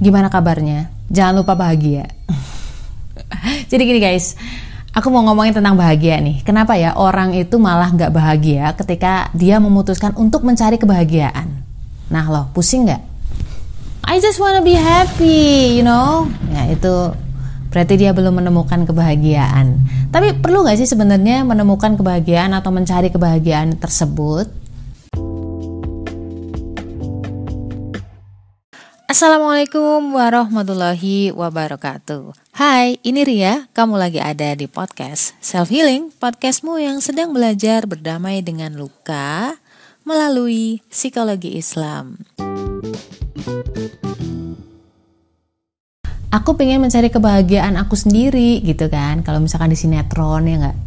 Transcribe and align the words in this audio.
Gimana 0.00 0.32
kabarnya? 0.32 0.88
Jangan 1.12 1.44
lupa 1.44 1.52
bahagia. 1.52 2.08
Jadi 3.70 3.82
gini 3.84 4.00
guys, 4.00 4.32
aku 4.96 5.12
mau 5.12 5.20
ngomongin 5.28 5.60
tentang 5.60 5.76
bahagia 5.76 6.16
nih. 6.24 6.40
Kenapa 6.40 6.72
ya 6.80 6.96
orang 6.96 7.36
itu 7.36 7.60
malah 7.60 7.92
nggak 7.92 8.08
bahagia 8.08 8.72
ketika 8.80 9.28
dia 9.36 9.60
memutuskan 9.60 10.16
untuk 10.16 10.40
mencari 10.40 10.80
kebahagiaan? 10.80 11.52
Nah 12.08 12.26
loh, 12.32 12.48
pusing 12.56 12.88
nggak? 12.88 13.02
I 14.08 14.18
just 14.24 14.40
wanna 14.40 14.64
be 14.64 14.72
happy, 14.72 15.76
you 15.76 15.84
know? 15.84 16.26
Ya 16.48 16.72
itu 16.72 17.12
berarti 17.70 17.94
dia 18.00 18.16
belum 18.16 18.40
menemukan 18.40 18.88
kebahagiaan. 18.88 19.84
Tapi 20.08 20.40
perlu 20.40 20.64
nggak 20.64 20.80
sih 20.80 20.88
sebenarnya 20.88 21.44
menemukan 21.44 21.94
kebahagiaan 21.94 22.56
atau 22.56 22.72
mencari 22.72 23.12
kebahagiaan 23.12 23.76
tersebut? 23.76 24.48
Assalamualaikum 29.10 30.14
warahmatullahi 30.14 31.34
wabarakatuh. 31.34 32.30
Hai, 32.54 33.02
ini 33.02 33.26
Ria. 33.26 33.66
Kamu 33.74 33.98
lagi 33.98 34.22
ada 34.22 34.54
di 34.54 34.70
podcast 34.70 35.34
Self 35.42 35.66
Healing, 35.66 36.14
podcastmu 36.22 36.78
yang 36.78 37.02
sedang 37.02 37.34
belajar 37.34 37.90
berdamai 37.90 38.38
dengan 38.38 38.70
luka 38.78 39.58
melalui 40.06 40.78
psikologi 40.86 41.58
Islam. 41.58 42.22
aku 46.30 46.54
pengen 46.54 46.78
mencari 46.78 47.10
kebahagiaan 47.10 47.74
aku 47.76 47.98
sendiri 47.98 48.62
gitu 48.62 48.86
kan 48.86 49.26
kalau 49.26 49.42
misalkan 49.42 49.74
di 49.74 49.78
sinetron 49.78 50.46
ya 50.46 50.56
nggak 50.62 50.78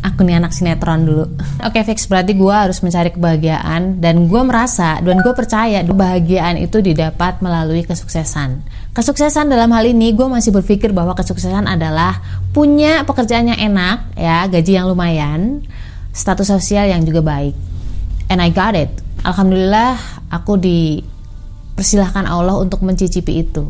aku 0.00 0.24
nih 0.24 0.40
anak 0.40 0.52
sinetron 0.52 1.04
dulu. 1.04 1.24
Oke 1.64 1.80
okay, 1.80 1.82
fix 1.84 2.08
berarti 2.08 2.36
gue 2.36 2.52
harus 2.52 2.80
mencari 2.80 3.12
kebahagiaan 3.12 4.00
dan 4.00 4.28
gue 4.28 4.42
merasa 4.44 5.00
dan 5.00 5.20
gue 5.20 5.34
percaya 5.36 5.84
kebahagiaan 5.84 6.56
itu 6.60 6.80
didapat 6.80 7.40
melalui 7.44 7.84
kesuksesan. 7.84 8.64
Kesuksesan 8.90 9.48
dalam 9.48 9.70
hal 9.70 9.86
ini 9.86 10.12
gue 10.16 10.26
masih 10.26 10.50
berpikir 10.50 10.90
bahwa 10.90 11.12
kesuksesan 11.14 11.68
adalah 11.68 12.18
punya 12.50 13.06
pekerjaan 13.06 13.54
yang 13.54 13.60
enak 13.72 14.12
ya 14.18 14.48
gaji 14.50 14.72
yang 14.76 14.90
lumayan 14.90 15.62
status 16.10 16.50
sosial 16.50 16.90
yang 16.90 17.06
juga 17.06 17.22
baik. 17.22 17.54
And 18.30 18.42
I 18.42 18.50
got 18.50 18.74
it. 18.78 18.90
Alhamdulillah 19.22 19.98
aku 20.30 20.56
dipersilahkan 20.58 22.24
Allah 22.24 22.56
untuk 22.58 22.82
mencicipi 22.82 23.42
itu. 23.42 23.68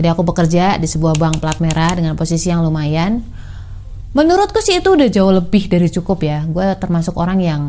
Jadi 0.00 0.06
aku 0.08 0.24
bekerja 0.24 0.80
di 0.80 0.88
sebuah 0.88 1.20
bank 1.20 1.44
plat 1.44 1.58
merah 1.60 1.92
dengan 1.92 2.16
posisi 2.16 2.48
yang 2.48 2.64
lumayan. 2.64 3.20
Menurutku 4.10 4.58
sih 4.58 4.82
itu 4.82 4.90
udah 4.90 5.06
jauh 5.06 5.30
lebih 5.30 5.70
dari 5.70 5.86
cukup 5.86 6.18
ya. 6.26 6.42
Gue 6.50 6.74
termasuk 6.78 7.14
orang 7.14 7.38
yang 7.38 7.62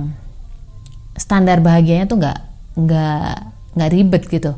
standar 1.13 1.61
bahagianya 1.61 2.09
tuh 2.09 2.17
nggak 2.17 2.39
nggak 2.81 3.33
nggak 3.77 3.91
ribet 3.93 4.23
gitu. 4.25 4.51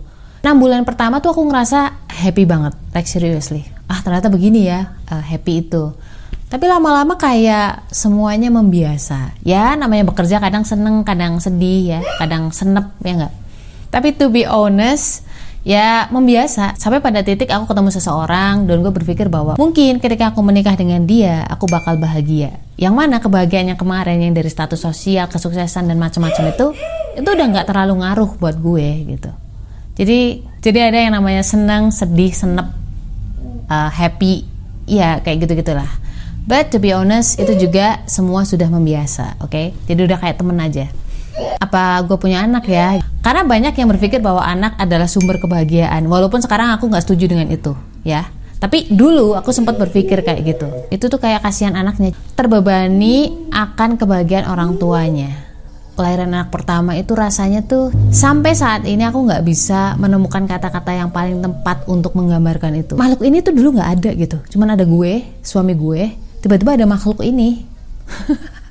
6 0.43 0.59
bulan 0.59 0.83
pertama 0.83 1.23
tuh 1.23 1.31
aku 1.31 1.43
ngerasa 1.47 2.07
happy 2.11 2.43
banget, 2.43 2.75
like 2.91 3.07
seriously. 3.07 3.63
Ah 3.87 4.03
ternyata 4.03 4.27
begini 4.27 4.67
ya, 4.67 4.91
uh, 5.07 5.23
happy 5.23 5.63
itu. 5.63 5.95
Tapi 6.51 6.69
lama-lama 6.69 7.15
kayak 7.15 7.89
semuanya 7.89 8.51
membiasa. 8.51 9.33
Ya 9.41 9.73
namanya 9.79 10.11
bekerja 10.11 10.43
kadang 10.43 10.67
seneng, 10.67 11.01
kadang 11.07 11.39
sedih 11.39 11.97
ya, 11.97 11.99
kadang 12.19 12.51
senep 12.51 12.91
ya 13.01 13.23
nggak. 13.23 13.33
Tapi 13.89 14.07
to 14.19 14.27
be 14.29 14.43
honest, 14.43 15.23
ya 15.63 16.07
membiasa. 16.11 16.75
Sampai 16.77 16.99
pada 16.99 17.23
titik 17.23 17.49
aku 17.49 17.67
ketemu 17.71 17.89
seseorang 17.89 18.67
dan 18.67 18.83
gue 18.83 18.93
berpikir 18.93 19.27
bahwa 19.27 19.55
mungkin 19.55 19.97
ketika 19.97 20.35
aku 20.35 20.43
menikah 20.43 20.77
dengan 20.77 21.03
dia 21.07 21.47
aku 21.47 21.65
bakal 21.67 21.97
bahagia. 21.97 22.59
Yang 22.77 22.93
mana 22.93 23.19
kebahagiaan 23.23 23.73
yang 23.73 23.79
kemarin 23.79 24.19
yang 24.19 24.35
dari 24.35 24.51
status 24.51 24.83
sosial 24.83 25.25
kesuksesan 25.31 25.87
dan 25.87 25.97
macam-macam 25.97 26.51
itu 26.51 26.67
itu 27.17 27.27
udah 27.27 27.45
nggak 27.49 27.67
terlalu 27.67 28.03
ngaruh 28.03 28.31
buat 28.37 28.55
gue 28.59 29.17
gitu. 29.17 29.31
Jadi 29.97 30.19
jadi 30.61 30.93
ada 30.93 30.99
yang 30.99 31.13
namanya 31.15 31.41
senang 31.41 31.89
sedih 31.89 32.31
senep 32.35 32.83
uh, 33.67 33.89
happy 33.89 34.45
ya 34.87 35.23
kayak 35.23 35.47
gitu 35.47 35.63
gitulah 35.63 35.87
but 36.43 36.67
to 36.71 36.77
be 36.79 36.91
honest 36.91 37.39
itu 37.39 37.55
juga 37.55 38.03
semua 38.05 38.43
sudah 38.43 38.67
membiasa 38.67 39.39
oke? 39.39 39.51
Okay? 39.51 39.67
jadi 39.87 40.11
udah 40.11 40.17
kayak 40.19 40.37
temen 40.39 40.57
aja 40.59 40.91
apa 41.57 42.03
gue 42.05 42.17
punya 42.19 42.45
anak 42.45 42.67
ya? 42.69 43.01
Karena 43.23 43.41
banyak 43.47 43.73
yang 43.73 43.89
berpikir 43.89 44.19
bahwa 44.19 44.43
anak 44.43 44.77
adalah 44.77 45.09
sumber 45.09 45.41
kebahagiaan. 45.41 46.05
Walaupun 46.05 46.43
sekarang 46.43 46.73
aku 46.75 46.91
nggak 46.91 47.03
setuju 47.03 47.33
dengan 47.33 47.49
itu 47.49 47.73
ya. 48.05 48.27
Tapi 48.61 48.87
dulu 48.87 49.35
aku 49.35 49.51
sempat 49.51 49.75
berpikir 49.75 50.23
kayak 50.23 50.41
gitu. 50.47 50.67
Itu 50.87 51.11
tuh 51.11 51.19
kayak 51.19 51.43
kasihan 51.43 51.75
anaknya. 51.75 52.15
Terbebani 52.39 53.49
akan 53.51 53.99
kebahagiaan 53.99 54.47
orang 54.47 54.79
tuanya. 54.79 55.35
Kelahiran 55.93 56.33
anak 56.33 56.49
pertama 56.49 56.97
itu 56.97 57.13
rasanya 57.13 57.61
tuh 57.69 57.93
sampai 58.09 58.57
saat 58.57 58.81
ini 58.89 59.05
aku 59.05 59.29
nggak 59.29 59.45
bisa 59.45 59.93
menemukan 60.01 60.49
kata-kata 60.49 60.89
yang 60.89 61.13
paling 61.13 61.37
tepat 61.43 61.85
untuk 61.85 62.17
menggambarkan 62.17 62.81
itu. 62.81 62.97
Makhluk 62.97 63.21
ini 63.27 63.45
tuh 63.45 63.53
dulu 63.53 63.77
nggak 63.77 63.89
ada 63.99 64.09
gitu. 64.15 64.37
Cuman 64.57 64.73
ada 64.73 64.87
gue 64.87 65.21
suami 65.45 65.77
gue 65.77 66.17
tiba-tiba 66.43 66.75
ada 66.75 66.83
makhluk 66.83 67.23
ini 67.23 67.63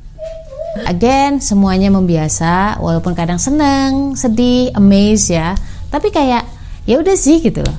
Again, 0.73 1.45
semuanya 1.45 1.93
membiasa, 1.93 2.81
walaupun 2.81 3.13
kadang 3.13 3.37
seneng, 3.37 4.17
sedih, 4.17 4.73
amazed 4.73 5.37
ya. 5.37 5.53
Tapi 5.93 6.09
kayak 6.09 6.49
ya 6.89 6.97
udah 6.97 7.13
sih 7.13 7.45
gitu 7.45 7.61
loh. 7.61 7.77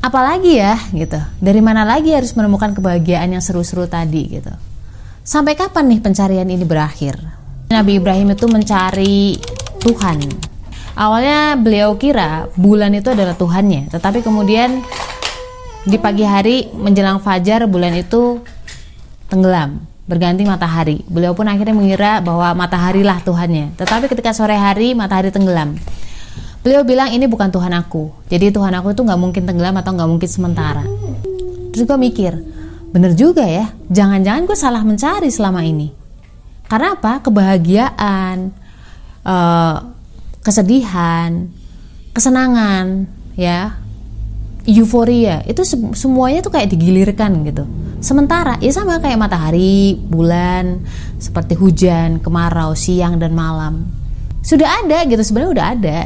Apalagi 0.00 0.56
ya 0.56 0.80
gitu. 0.96 1.20
Dari 1.44 1.60
mana 1.60 1.84
lagi 1.84 2.16
harus 2.16 2.32
menemukan 2.32 2.72
kebahagiaan 2.72 3.36
yang 3.36 3.44
seru-seru 3.44 3.84
tadi 3.84 4.40
gitu. 4.40 4.52
Sampai 5.20 5.52
kapan 5.52 5.92
nih 5.92 6.00
pencarian 6.00 6.48
ini 6.48 6.64
berakhir? 6.64 7.20
Nabi 7.68 8.00
Ibrahim 8.00 8.32
itu 8.32 8.48
mencari 8.48 9.36
Tuhan. 9.84 10.24
Awalnya 10.96 11.60
beliau 11.60 12.00
kira 12.00 12.48
bulan 12.56 12.96
itu 12.96 13.12
adalah 13.12 13.36
Tuhannya, 13.36 13.92
tetapi 13.92 14.24
kemudian 14.24 14.80
di 15.84 16.00
pagi 16.00 16.24
hari 16.24 16.72
menjelang 16.72 17.20
fajar 17.20 17.68
bulan 17.68 17.92
itu 17.92 18.40
tenggelam 19.28 19.89
berganti 20.10 20.42
matahari. 20.42 21.06
Beliau 21.06 21.30
pun 21.38 21.46
akhirnya 21.46 21.70
mengira 21.70 22.18
bahwa 22.18 22.50
mataharilah 22.58 23.22
Tuhannya. 23.22 23.78
Tetapi 23.78 24.10
ketika 24.10 24.34
sore 24.34 24.58
hari 24.58 24.98
matahari 24.98 25.30
tenggelam, 25.30 25.78
beliau 26.66 26.82
bilang 26.82 27.14
ini 27.14 27.30
bukan 27.30 27.54
Tuhan 27.54 27.70
aku. 27.78 28.10
Jadi 28.26 28.50
Tuhan 28.50 28.74
aku 28.74 28.90
itu 28.90 29.06
nggak 29.06 29.20
mungkin 29.22 29.42
tenggelam 29.46 29.78
atau 29.78 29.94
nggak 29.94 30.10
mungkin 30.10 30.26
sementara. 30.26 30.82
Terus 31.70 31.86
gue 31.86 31.98
mikir, 31.98 32.34
bener 32.90 33.14
juga 33.14 33.46
ya. 33.46 33.70
Jangan-jangan 33.86 34.42
gue 34.50 34.58
salah 34.58 34.82
mencari 34.82 35.30
selama 35.30 35.62
ini. 35.62 35.94
Karena 36.66 36.98
apa? 36.98 37.22
Kebahagiaan, 37.22 38.50
uh, 39.24 39.76
kesedihan, 40.44 41.48
kesenangan, 42.12 43.08
ya, 43.38 43.79
euforia 44.68 45.44
itu 45.48 45.64
semuanya 45.96 46.44
tuh 46.44 46.52
kayak 46.52 46.72
digilirkan 46.72 47.44
gitu 47.44 47.64
Sementara 48.00 48.56
ya 48.64 48.72
sama 48.72 48.96
kayak 48.96 49.20
matahari, 49.20 49.92
bulan, 49.92 50.80
seperti 51.20 51.52
hujan, 51.52 52.16
kemarau, 52.24 52.72
siang 52.72 53.20
dan 53.20 53.36
malam. 53.36 53.92
Sudah 54.40 54.80
ada 54.80 55.04
gitu 55.04 55.20
sebenarnya 55.20 55.52
udah 55.52 55.66
ada. 55.76 56.00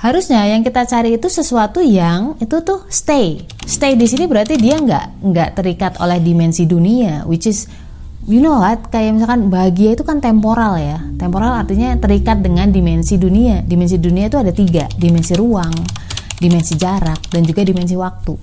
Harusnya 0.00 0.48
yang 0.48 0.64
kita 0.64 0.88
cari 0.88 1.20
itu 1.20 1.28
sesuatu 1.28 1.84
yang 1.84 2.40
itu 2.40 2.56
tuh 2.64 2.88
stay. 2.88 3.44
Stay 3.68 4.00
di 4.00 4.08
sini 4.08 4.24
berarti 4.24 4.56
dia 4.56 4.80
nggak 4.80 5.20
nggak 5.20 5.48
terikat 5.60 5.92
oleh 6.00 6.16
dimensi 6.24 6.64
dunia, 6.64 7.28
which 7.28 7.44
is 7.44 7.68
you 8.24 8.40
know 8.40 8.56
what 8.56 8.88
kayak 8.88 9.12
misalkan 9.12 9.52
bahagia 9.52 9.92
itu 9.92 10.08
kan 10.08 10.24
temporal 10.24 10.80
ya. 10.80 11.04
Temporal 11.20 11.52
artinya 11.52 12.00
terikat 12.00 12.40
dengan 12.40 12.72
dimensi 12.72 13.20
dunia. 13.20 13.60
Dimensi 13.60 14.00
dunia 14.00 14.32
itu 14.32 14.40
ada 14.40 14.56
tiga, 14.56 14.88
dimensi 14.96 15.36
ruang, 15.36 15.76
dimensi 16.40 16.74
jarak, 16.74 17.28
dan 17.28 17.44
juga 17.44 17.62
dimensi 17.62 17.94
waktu. 17.94 18.34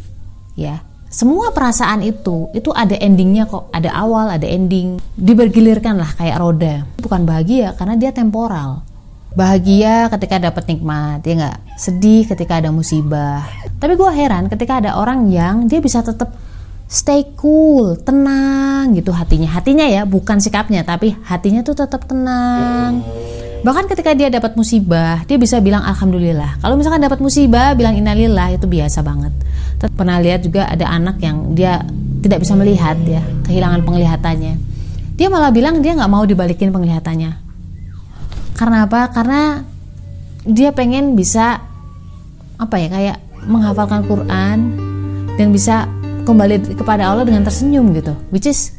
Ya, 0.53 0.81
semua 1.07 1.55
perasaan 1.55 2.03
itu 2.03 2.51
itu 2.51 2.67
ada 2.75 2.93
endingnya 2.99 3.47
kok. 3.47 3.71
Ada 3.71 3.95
awal 3.95 4.27
ada 4.27 4.43
ending. 4.43 4.99
Dibergilirkan 5.15 5.95
lah 5.95 6.11
kayak 6.19 6.37
roda. 6.37 6.83
Bukan 6.99 7.23
bahagia 7.23 7.71
karena 7.79 7.95
dia 7.95 8.11
temporal. 8.11 8.83
Bahagia 9.31 10.11
ketika 10.11 10.41
dapat 10.41 10.67
nikmat 10.67 11.23
ya 11.23 11.33
nggak? 11.39 11.57
Sedih 11.79 12.27
ketika 12.27 12.59
ada 12.59 12.75
musibah. 12.75 13.47
Tapi 13.79 13.95
gue 13.95 14.11
heran 14.11 14.51
ketika 14.51 14.83
ada 14.83 14.99
orang 14.99 15.31
yang 15.31 15.71
dia 15.71 15.79
bisa 15.79 16.03
tetap 16.03 16.35
stay 16.91 17.23
cool 17.39 17.95
tenang 18.03 18.91
gitu 18.91 19.15
hatinya. 19.15 19.47
Hatinya 19.47 19.87
ya 19.87 20.03
bukan 20.03 20.43
sikapnya 20.43 20.83
tapi 20.83 21.15
hatinya 21.23 21.63
tuh 21.63 21.87
tetap 21.87 22.03
tenang 22.03 22.99
bahkan 23.67 23.83
ketika 23.91 24.15
dia 24.15 24.31
dapat 24.31 24.55
musibah 24.55 25.27
dia 25.27 25.35
bisa 25.35 25.59
bilang 25.59 25.83
alhamdulillah. 25.83 26.63
Kalau 26.63 26.79
misalkan 26.79 27.03
dapat 27.03 27.19
musibah 27.19 27.75
bilang 27.75 27.99
innalillah 27.99 28.55
itu 28.55 28.63
biasa 28.63 29.03
banget. 29.03 29.35
Pernah 29.91 30.23
lihat 30.23 30.47
juga 30.47 30.71
ada 30.71 30.87
anak 30.87 31.19
yang 31.19 31.51
dia 31.51 31.83
tidak 32.23 32.47
bisa 32.47 32.55
melihat 32.55 32.95
ya 33.03 33.19
kehilangan 33.43 33.83
penglihatannya. 33.83 34.55
Dia 35.19 35.27
malah 35.27 35.51
bilang 35.51 35.83
dia 35.83 35.91
nggak 35.99 36.07
mau 36.07 36.23
dibalikin 36.23 36.71
penglihatannya. 36.71 37.43
Karena 38.55 38.87
apa? 38.87 39.11
Karena 39.11 39.59
dia 40.47 40.71
pengen 40.71 41.19
bisa 41.19 41.59
apa 42.55 42.75
ya 42.79 42.87
kayak 42.87 43.17
menghafalkan 43.45 44.07
Quran 44.07 44.57
dan 45.35 45.47
bisa 45.51 45.85
kembali 46.23 46.75
kepada 46.75 47.11
Allah 47.11 47.23
dengan 47.23 47.45
tersenyum 47.45 47.93
gitu 47.95 48.11
which 48.33 48.49
is 48.49 48.75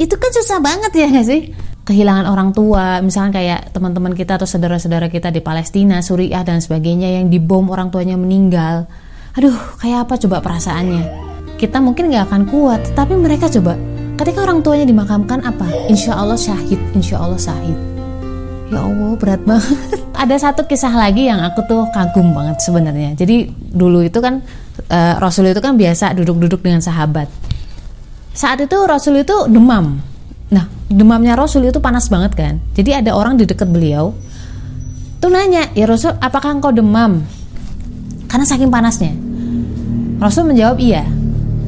itu 0.00 0.16
kan 0.16 0.32
susah 0.32 0.58
banget 0.58 0.90
ya 0.96 1.06
nggak 1.12 1.26
sih 1.28 1.40
kehilangan 1.82 2.30
orang 2.30 2.54
tua 2.54 3.02
misalnya 3.02 3.42
kayak 3.42 3.60
teman-teman 3.74 4.14
kita 4.14 4.38
atau 4.38 4.46
saudara-saudara 4.46 5.10
kita 5.10 5.34
di 5.34 5.42
Palestina 5.42 5.98
Suriah 5.98 6.46
dan 6.46 6.62
sebagainya 6.62 7.18
yang 7.18 7.26
dibom 7.26 7.70
orang 7.74 7.90
tuanya 7.90 8.14
meninggal. 8.14 8.86
Aduh 9.34 9.54
kayak 9.82 10.06
apa 10.06 10.14
coba 10.22 10.38
perasaannya? 10.38 11.04
Kita 11.58 11.82
mungkin 11.82 12.10
nggak 12.10 12.30
akan 12.30 12.42
kuat 12.46 12.80
tapi 12.94 13.18
mereka 13.18 13.50
coba. 13.50 13.74
Ketika 14.14 14.46
orang 14.46 14.62
tuanya 14.62 14.86
dimakamkan 14.86 15.42
apa? 15.42 15.66
Insya 15.90 16.14
Allah 16.14 16.38
syahid 16.38 16.78
insya 16.94 17.18
Allah 17.18 17.38
syahid. 17.38 17.74
Ya 18.70 18.78
Allah 18.78 19.18
berat 19.18 19.42
banget. 19.48 19.98
Ada 20.14 20.36
satu 20.38 20.62
kisah 20.70 20.94
lagi 20.94 21.26
yang 21.26 21.42
aku 21.42 21.66
tuh 21.66 21.90
kagum 21.90 22.30
banget 22.30 22.62
sebenarnya. 22.62 23.18
Jadi 23.18 23.50
dulu 23.58 24.06
itu 24.06 24.22
kan 24.22 24.38
uh, 24.86 25.14
Rasul 25.18 25.50
itu 25.50 25.58
kan 25.58 25.74
biasa 25.74 26.14
duduk-duduk 26.14 26.62
dengan 26.62 26.78
sahabat. 26.78 27.26
Saat 28.32 28.62
itu 28.62 28.78
Rasul 28.86 29.26
itu 29.26 29.34
demam 29.50 30.11
demamnya 30.92 31.34
Rasul 31.34 31.66
itu 31.68 31.80
panas 31.80 32.06
banget 32.12 32.32
kan 32.36 32.54
jadi 32.76 33.00
ada 33.00 33.16
orang 33.16 33.40
di 33.40 33.48
dekat 33.48 33.66
beliau 33.66 34.12
tuh 35.18 35.32
nanya 35.32 35.72
ya 35.72 35.88
Rasul 35.88 36.14
apakah 36.20 36.54
engkau 36.54 36.70
demam 36.70 37.24
karena 38.32 38.48
saking 38.48 38.72
panasnya. 38.72 39.12
Rasul 40.16 40.48
menjawab 40.48 40.80
iya. 40.80 41.04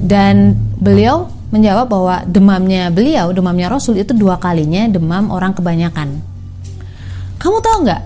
Dan 0.00 0.56
beliau 0.80 1.28
menjawab 1.52 1.92
bahwa 1.92 2.16
demamnya 2.24 2.88
beliau, 2.88 3.36
demamnya 3.36 3.68
Rasul 3.68 4.00
itu 4.00 4.16
dua 4.16 4.40
kalinya 4.40 4.88
demam 4.88 5.28
orang 5.28 5.52
kebanyakan. 5.52 6.24
Kamu 7.36 7.60
tahu 7.60 7.76
nggak? 7.84 8.02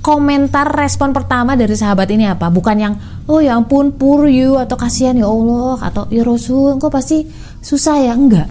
Komentar 0.00 0.64
respon 0.72 1.12
pertama 1.12 1.60
dari 1.60 1.76
sahabat 1.76 2.08
ini 2.08 2.24
apa? 2.24 2.48
Bukan 2.48 2.76
yang 2.80 2.96
oh 3.28 3.44
ya 3.44 3.52
ampun 3.52 3.92
pur 3.92 4.24
you 4.32 4.56
atau 4.56 4.80
kasihan 4.80 5.12
ya 5.12 5.28
Allah 5.28 5.76
atau 5.92 6.08
ya 6.08 6.24
Rasul 6.24 6.80
engkau 6.80 6.88
pasti 6.88 7.28
susah 7.60 8.00
ya 8.00 8.16
enggak. 8.16 8.48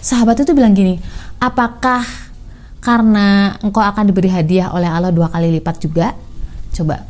Sahabat 0.00 0.40
itu 0.40 0.56
bilang 0.56 0.72
gini, 0.72 0.96
apakah 1.36 2.04
karena 2.80 3.60
engkau 3.60 3.84
akan 3.84 4.08
diberi 4.08 4.32
hadiah 4.32 4.72
oleh 4.72 4.88
Allah 4.88 5.12
dua 5.12 5.28
kali 5.28 5.52
lipat 5.60 5.76
juga? 5.84 6.16
Coba 6.72 7.04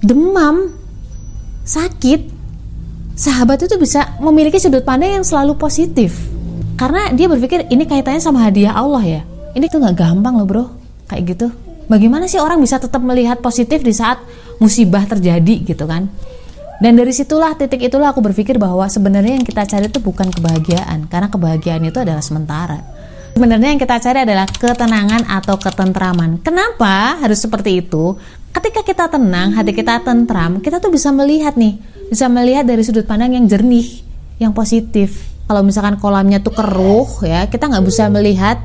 demam 0.00 0.72
sakit, 1.66 2.20
sahabat 3.12 3.68
itu 3.68 3.76
bisa 3.76 4.16
memiliki 4.20 4.56
sudut 4.56 4.80
pandang 4.80 5.20
yang 5.20 5.26
selalu 5.26 5.60
positif. 5.60 6.16
Karena 6.76 7.12
dia 7.12 7.28
berpikir 7.28 7.68
ini 7.72 7.88
kaitannya 7.88 8.20
sama 8.20 8.44
hadiah 8.44 8.76
Allah 8.76 9.04
ya. 9.04 9.22
Ini 9.56 9.68
tuh 9.68 9.80
nggak 9.80 9.96
gampang 9.96 10.36
loh 10.36 10.46
bro, 10.48 10.64
kayak 11.08 11.36
gitu. 11.36 11.48
Bagaimana 11.88 12.28
sih 12.28 12.40
orang 12.40 12.60
bisa 12.60 12.76
tetap 12.76 13.00
melihat 13.00 13.40
positif 13.40 13.80
di 13.80 13.92
saat 13.92 14.20
musibah 14.60 15.04
terjadi 15.04 15.64
gitu 15.64 15.84
kan? 15.84 16.08
Dan 16.76 17.00
dari 17.00 17.12
situlah 17.12 17.56
titik 17.56 17.80
itulah 17.80 18.12
aku 18.12 18.20
berpikir 18.20 18.60
bahwa 18.60 18.84
sebenarnya 18.84 19.40
yang 19.40 19.46
kita 19.48 19.64
cari 19.64 19.88
itu 19.88 20.00
bukan 20.00 20.28
kebahagiaan, 20.28 21.08
karena 21.08 21.28
kebahagiaan 21.32 21.82
itu 21.88 21.98
adalah 22.00 22.20
sementara. 22.20 22.78
Sebenarnya 23.32 23.72
yang 23.72 23.80
kita 23.80 23.96
cari 24.00 24.24
adalah 24.24 24.48
ketenangan 24.48 25.28
atau 25.28 25.56
ketentraman. 25.60 26.40
Kenapa 26.40 27.20
harus 27.20 27.40
seperti 27.40 27.84
itu? 27.84 28.16
ketika 28.56 28.80
kita 28.80 29.04
tenang, 29.12 29.52
hati 29.52 29.76
kita 29.76 30.00
tentram, 30.00 30.64
kita 30.64 30.80
tuh 30.80 30.88
bisa 30.88 31.12
melihat 31.12 31.54
nih, 31.60 31.76
bisa 32.08 32.26
melihat 32.32 32.64
dari 32.64 32.80
sudut 32.80 33.04
pandang 33.04 33.36
yang 33.36 33.44
jernih, 33.44 34.00
yang 34.40 34.56
positif. 34.56 35.28
Kalau 35.46 35.62
misalkan 35.62 36.00
kolamnya 36.00 36.40
tuh 36.42 36.56
keruh 36.56 37.06
ya, 37.22 37.46
kita 37.46 37.68
nggak 37.70 37.84
bisa 37.84 38.08
melihat 38.08 38.58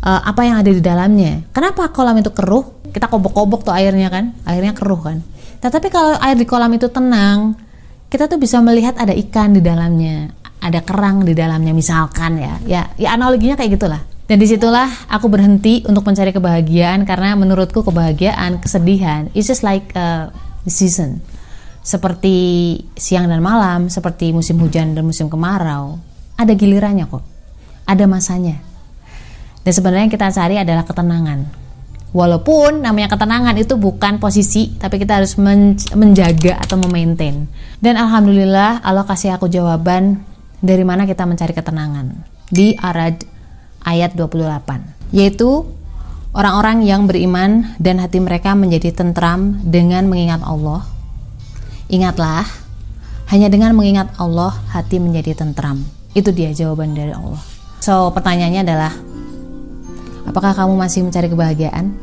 uh, 0.00 0.22
apa 0.24 0.46
yang 0.46 0.56
ada 0.62 0.70
di 0.70 0.80
dalamnya. 0.80 1.44
Kenapa 1.50 1.90
kolam 1.90 2.16
itu 2.22 2.30
keruh? 2.32 2.80
Kita 2.94 3.10
kobok-kobok 3.10 3.66
tuh 3.66 3.74
airnya 3.74 4.08
kan, 4.08 4.32
airnya 4.46 4.72
keruh 4.72 5.00
kan. 5.02 5.20
Tetapi 5.62 5.88
kalau 5.94 6.18
air 6.18 6.34
di 6.34 6.42
kolam 6.42 6.74
itu 6.74 6.90
tenang, 6.90 7.54
kita 8.10 8.26
tuh 8.26 8.36
bisa 8.36 8.58
melihat 8.58 8.98
ada 8.98 9.14
ikan 9.14 9.54
di 9.54 9.62
dalamnya, 9.62 10.26
ada 10.58 10.82
kerang 10.82 11.22
di 11.22 11.38
dalamnya 11.38 11.70
misalkan 11.70 12.42
ya. 12.42 12.54
Ya, 12.66 12.82
ya 12.98 13.14
analoginya 13.14 13.54
kayak 13.54 13.78
gitulah. 13.78 14.02
Dan 14.26 14.42
di 14.42 14.46
situlah 14.50 14.90
aku 15.06 15.30
berhenti 15.30 15.86
untuk 15.86 16.02
mencari 16.02 16.34
kebahagiaan 16.34 17.06
karena 17.06 17.38
menurutku 17.38 17.86
kebahagiaan, 17.86 18.58
kesedihan, 18.58 19.30
it's 19.38 19.46
just 19.46 19.62
like 19.62 19.94
a 19.94 20.34
season. 20.66 21.22
Seperti 21.82 22.78
siang 22.94 23.26
dan 23.30 23.42
malam, 23.42 23.90
seperti 23.90 24.30
musim 24.30 24.58
hujan 24.62 24.94
dan 24.94 25.02
musim 25.06 25.26
kemarau, 25.26 25.98
ada 26.38 26.52
gilirannya 26.54 27.06
kok, 27.06 27.22
ada 27.86 28.04
masanya. 28.06 28.58
Dan 29.62 29.72
sebenarnya 29.74 30.10
yang 30.10 30.14
kita 30.14 30.26
cari 30.30 30.56
adalah 30.58 30.82
ketenangan. 30.86 31.38
Walaupun 32.12 32.84
namanya 32.84 33.16
ketenangan 33.16 33.56
itu 33.56 33.80
bukan 33.80 34.20
posisi, 34.20 34.76
tapi 34.76 35.00
kita 35.00 35.16
harus 35.16 35.40
men 35.40 35.80
menjaga 35.96 36.60
atau 36.60 36.76
memaintain. 36.76 37.48
Dan 37.80 37.96
alhamdulillah 37.96 38.84
Allah 38.84 39.08
kasih 39.08 39.32
aku 39.32 39.48
jawaban 39.48 40.20
dari 40.60 40.84
mana 40.84 41.08
kita 41.08 41.24
mencari 41.24 41.56
ketenangan. 41.56 42.12
Di 42.52 42.76
Arad 42.76 43.24
ayat 43.82 44.12
28 44.14 45.02
yaitu 45.12 45.68
orang-orang 46.32 46.82
yang 46.88 47.04
beriman 47.04 47.76
dan 47.76 48.00
hati 48.00 48.18
mereka 48.18 48.56
menjadi 48.56 48.90
tentram 48.96 49.60
dengan 49.62 50.08
mengingat 50.08 50.40
Allah. 50.42 50.88
Ingatlah 51.92 52.48
hanya 53.28 53.52
dengan 53.52 53.76
mengingat 53.76 54.16
Allah 54.16 54.56
hati 54.72 54.96
menjadi 54.96 55.36
tentram. 55.36 55.84
Itu 56.16 56.32
dia 56.32 56.52
jawaban 56.56 56.96
dari 56.96 57.12
Allah. 57.12 57.40
So 57.84 58.08
pertanyaannya 58.16 58.62
adalah 58.64 58.92
apakah 60.28 60.52
kamu 60.54 60.74
masih 60.78 61.04
mencari 61.06 61.28
kebahagiaan 61.30 61.94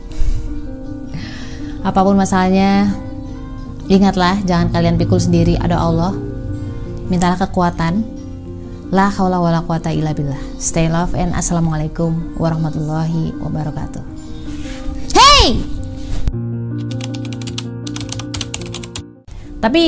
apa 1.86 2.00
pun 2.04 2.20
masalahnya 2.20 2.92
ingatlah 3.88 4.38
jangan 4.44 4.70
kalian 4.70 5.00
pikul 5.00 5.18
sendiri 5.18 5.56
ada 5.58 5.80
Allah 5.80 6.12
mintalah 7.10 7.40
kekuatan 7.40 8.20
La 8.90 9.06
haula 9.06 9.38
wala 9.38 9.62
quwata 9.62 9.94
illa 9.94 10.18
billah. 10.18 10.42
Stay 10.58 10.90
love 10.90 11.14
and 11.14 11.30
assalamualaikum 11.38 12.10
warahmatullahi 12.42 13.38
wabarakatuh. 13.38 14.02
Hey! 15.14 15.62
Tapi 19.62 19.86